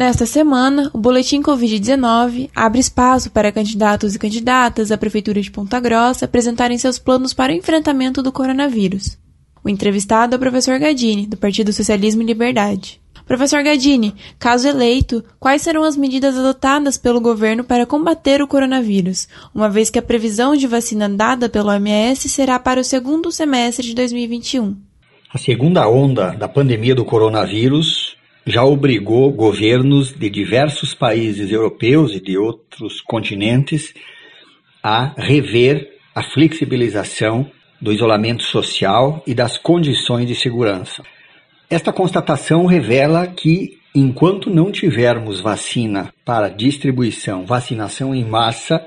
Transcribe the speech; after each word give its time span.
Nesta 0.00 0.24
semana, 0.24 0.90
o 0.94 0.98
Boletim 0.98 1.42
Covid-19 1.42 2.48
abre 2.56 2.80
espaço 2.80 3.30
para 3.30 3.52
candidatos 3.52 4.14
e 4.14 4.18
candidatas 4.18 4.90
à 4.90 4.96
Prefeitura 4.96 5.42
de 5.42 5.50
Ponta 5.50 5.78
Grossa 5.78 6.24
apresentarem 6.24 6.78
seus 6.78 6.98
planos 6.98 7.34
para 7.34 7.52
o 7.52 7.54
enfrentamento 7.54 8.22
do 8.22 8.32
coronavírus. 8.32 9.18
O 9.62 9.68
entrevistado 9.68 10.34
é 10.34 10.36
o 10.36 10.40
professor 10.40 10.78
Gadini, 10.78 11.26
do 11.26 11.36
Partido 11.36 11.70
Socialismo 11.70 12.22
e 12.22 12.24
Liberdade. 12.24 12.98
Professor 13.26 13.62
Gadini, 13.62 14.14
caso 14.38 14.66
eleito, 14.66 15.22
quais 15.38 15.60
serão 15.60 15.84
as 15.84 15.98
medidas 15.98 16.34
adotadas 16.34 16.96
pelo 16.96 17.20
governo 17.20 17.62
para 17.62 17.84
combater 17.84 18.40
o 18.40 18.48
coronavírus, 18.48 19.28
uma 19.54 19.68
vez 19.68 19.90
que 19.90 19.98
a 19.98 20.02
previsão 20.02 20.56
de 20.56 20.66
vacina 20.66 21.10
dada 21.10 21.46
pelo 21.46 21.68
OMS 21.68 22.26
será 22.26 22.58
para 22.58 22.80
o 22.80 22.84
segundo 22.84 23.30
semestre 23.30 23.86
de 23.86 23.94
2021? 23.94 24.89
A 25.32 25.38
segunda 25.38 25.88
onda 25.88 26.30
da 26.30 26.48
pandemia 26.48 26.92
do 26.92 27.04
coronavírus 27.04 28.16
já 28.44 28.64
obrigou 28.64 29.30
governos 29.30 30.12
de 30.12 30.28
diversos 30.28 30.92
países 30.92 31.52
europeus 31.52 32.16
e 32.16 32.20
de 32.20 32.36
outros 32.36 33.00
continentes 33.00 33.94
a 34.82 35.14
rever 35.16 35.88
a 36.12 36.20
flexibilização 36.20 37.48
do 37.80 37.92
isolamento 37.92 38.42
social 38.42 39.22
e 39.24 39.32
das 39.32 39.56
condições 39.56 40.26
de 40.26 40.34
segurança. 40.34 41.04
Esta 41.70 41.92
constatação 41.92 42.66
revela 42.66 43.24
que, 43.28 43.78
enquanto 43.94 44.50
não 44.50 44.72
tivermos 44.72 45.40
vacina 45.40 46.12
para 46.24 46.48
distribuição, 46.48 47.46
vacinação 47.46 48.12
em 48.12 48.24
massa, 48.24 48.84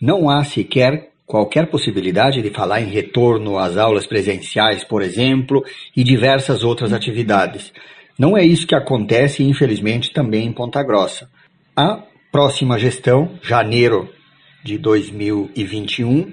não 0.00 0.30
há 0.30 0.42
sequer 0.44 1.10
qualquer 1.26 1.66
possibilidade 1.66 2.42
de 2.42 2.50
falar 2.50 2.80
em 2.80 2.88
retorno 2.88 3.58
às 3.58 3.76
aulas 3.76 4.06
presenciais, 4.06 4.84
por 4.84 5.02
exemplo, 5.02 5.64
e 5.96 6.04
diversas 6.04 6.62
outras 6.62 6.92
atividades. 6.92 7.72
Não 8.18 8.36
é 8.36 8.44
isso 8.44 8.66
que 8.66 8.74
acontece, 8.74 9.42
infelizmente, 9.42 10.12
também 10.12 10.46
em 10.46 10.52
Ponta 10.52 10.82
Grossa. 10.82 11.28
A 11.74 12.02
próxima 12.30 12.78
gestão, 12.78 13.38
janeiro 13.42 14.08
de 14.62 14.78
2021, 14.78 16.32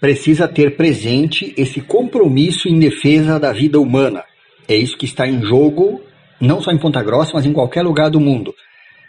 precisa 0.00 0.46
ter 0.46 0.76
presente 0.76 1.54
esse 1.56 1.80
compromisso 1.80 2.68
em 2.68 2.78
defesa 2.78 3.40
da 3.40 3.52
vida 3.52 3.80
humana. 3.80 4.24
É 4.68 4.76
isso 4.76 4.98
que 4.98 5.06
está 5.06 5.26
em 5.26 5.42
jogo, 5.42 6.02
não 6.40 6.60
só 6.60 6.70
em 6.70 6.78
Ponta 6.78 7.02
Grossa, 7.02 7.32
mas 7.34 7.46
em 7.46 7.52
qualquer 7.52 7.82
lugar 7.82 8.10
do 8.10 8.20
mundo. 8.20 8.54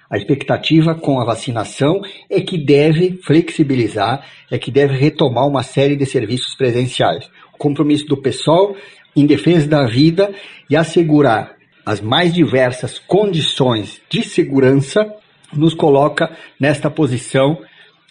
A 0.10 0.18
expectativa 0.18 0.96
com 0.96 1.20
a 1.20 1.26
vacinação 1.26 2.02
é 2.30 2.40
que 2.40 2.58
deve 2.58 3.20
flexibilizar, 3.24 4.26
é 4.50 4.58
que 4.58 4.72
deve 4.72 4.96
retomar 4.96 5.46
uma 5.46 5.64
série 5.64 5.96
de 5.96 6.06
serviços 6.06 6.56
presenciais. 6.56 7.30
O 7.54 7.58
compromisso 7.58 8.06
do 8.06 8.18
pessoal 8.18 8.76
em 9.16 9.26
defesa 9.26 9.68
da 9.68 9.86
vida 9.86 10.34
e 10.70 10.76
assegurar 10.76 11.56
as 11.86 12.00
mais 12.00 12.34
diversas 12.34 13.00
condições 13.00 14.02
de 14.10 14.22
segurança 14.24 15.14
nos 15.54 15.74
coloca 15.74 16.32
nesta 16.60 16.90
posição 16.90 17.58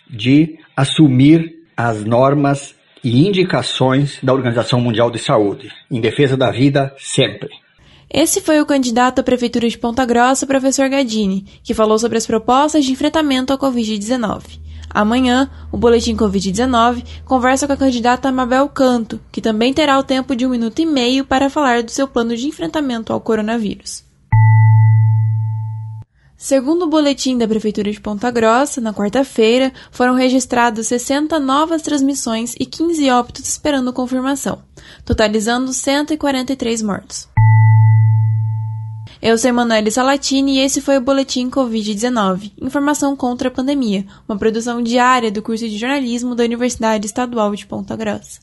de 0.08 0.58
assumir 0.76 1.56
as 1.76 2.04
normas 2.04 2.74
e 3.04 3.26
indicações 3.26 4.18
da 4.22 4.32
Organização 4.32 4.80
Mundial 4.80 5.10
de 5.10 5.18
Saúde, 5.18 5.70
em 5.90 6.00
defesa 6.00 6.36
da 6.36 6.50
vida 6.50 6.94
sempre. 6.98 7.50
Esse 8.08 8.40
foi 8.40 8.60
o 8.60 8.66
candidato 8.66 9.18
à 9.18 9.22
Prefeitura 9.22 9.68
de 9.68 9.76
Ponta 9.76 10.04
Grossa, 10.04 10.46
professor 10.46 10.88
Gadini, 10.88 11.44
que 11.62 11.74
falou 11.74 11.98
sobre 11.98 12.16
as 12.16 12.26
propostas 12.26 12.84
de 12.84 12.92
enfrentamento 12.92 13.52
à 13.52 13.58
Covid-19. 13.58 14.60
Amanhã, 14.88 15.50
o 15.72 15.76
Boletim 15.76 16.16
Covid-19 16.16 17.04
conversa 17.24 17.66
com 17.66 17.72
a 17.72 17.76
candidata 17.76 18.30
Mabel 18.30 18.68
Canto, 18.68 19.20
que 19.30 19.42
também 19.42 19.74
terá 19.74 19.98
o 19.98 20.04
tempo 20.04 20.34
de 20.36 20.46
um 20.46 20.50
minuto 20.50 20.78
e 20.78 20.86
meio 20.86 21.24
para 21.24 21.50
falar 21.50 21.82
do 21.82 21.90
seu 21.90 22.06
plano 22.06 22.36
de 22.36 22.46
enfrentamento 22.46 23.12
ao 23.12 23.20
coronavírus. 23.20 24.04
Segundo 26.38 26.82
o 26.82 26.88
boletim 26.88 27.36
da 27.36 27.48
Prefeitura 27.48 27.90
de 27.90 28.00
Ponta 28.00 28.30
Grossa, 28.30 28.80
na 28.80 28.94
quarta-feira 28.94 29.72
foram 29.90 30.14
registrados 30.14 30.86
60 30.86 31.40
novas 31.40 31.82
transmissões 31.82 32.54
e 32.60 32.64
15 32.64 33.10
óbitos 33.10 33.48
esperando 33.48 33.92
confirmação, 33.92 34.62
totalizando 35.04 35.72
143 35.72 36.82
mortos. 36.82 37.35
Eu 39.20 39.36
sou 39.38 39.48
Emanuele 39.48 39.90
Salatini 39.90 40.56
e 40.56 40.60
esse 40.60 40.80
foi 40.80 40.98
o 40.98 41.00
Boletim 41.00 41.50
Covid-19, 41.50 42.52
Informação 42.60 43.16
contra 43.16 43.48
a 43.48 43.50
Pandemia, 43.50 44.06
uma 44.28 44.38
produção 44.38 44.82
diária 44.82 45.30
do 45.30 45.42
curso 45.42 45.68
de 45.68 45.78
jornalismo 45.78 46.34
da 46.34 46.44
Universidade 46.44 47.06
Estadual 47.06 47.54
de 47.54 47.66
Ponta 47.66 47.96
Grossa. 47.96 48.40